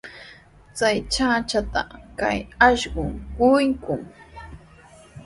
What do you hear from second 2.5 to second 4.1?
akshun quykuy.